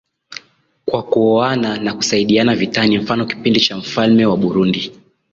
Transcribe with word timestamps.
Kwa 0.85 1.03
kuoana 1.03 1.77
na 1.79 1.93
kusaidiana 1.93 2.55
vitani 2.55 2.97
mfano 2.97 3.25
kipindi 3.25 3.59
cha 3.61 3.77
mfalme 3.77 4.25
wa 4.25 4.37
burundi 4.37 4.93